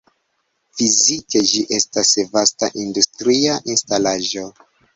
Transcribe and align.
Fizike 0.77 1.41
ĝi 1.49 1.61
estas 1.77 2.15
vasta 2.37 2.71
industria 2.87 3.61
instalaĵo. 3.77 4.51